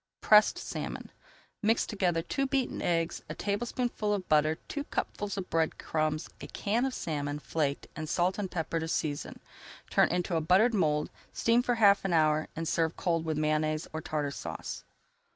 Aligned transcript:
PRESSED 0.21 0.57
SALMON 0.57 1.11
Mix 1.61 1.85
together 1.85 2.23
two 2.23 2.47
beaten 2.47 2.81
eggs, 2.81 3.21
a 3.29 3.35
tablespoonful 3.35 4.11
of 4.15 4.27
butter, 4.27 4.55
two 4.67 4.83
cupfuls 4.85 5.37
of 5.37 5.47
bread 5.51 5.77
crumbs, 5.77 6.27
a 6.41 6.47
can 6.47 6.85
of 6.85 6.93
salmon, 6.95 7.37
flaked, 7.37 7.85
and 7.95 8.09
salt 8.09 8.39
and 8.39 8.49
pepper 8.49 8.79
to 8.79 8.85
[Page 8.85 8.89
303] 8.93 8.97
season, 9.11 9.39
turn 9.91 10.09
into 10.09 10.35
a 10.35 10.41
buttered 10.41 10.73
mould, 10.73 11.11
steam 11.33 11.61
for 11.61 11.75
half 11.75 12.03
an 12.03 12.13
hour, 12.13 12.47
and 12.55 12.67
serve 12.67 12.97
cold 12.97 13.25
with 13.25 13.37
Mayonnaise 13.37 13.87
or 13.93 14.01
Tartar 14.01 14.31
Sauce. 14.31 14.83